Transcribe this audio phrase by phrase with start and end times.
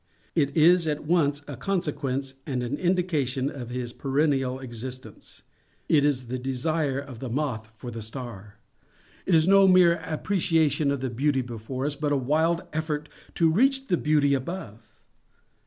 [0.33, 5.43] It is at once a consequence and an indication of his perennial existence.
[5.87, 8.57] It is the desire of the moth for the star.
[9.27, 13.51] It is no mere appreciation of the Beauty before us, but a wild effort to
[13.51, 14.89] reach the Beauty above.